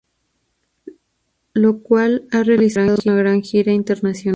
[1.53, 4.29] Lo cual han realizado una gran gira internacional.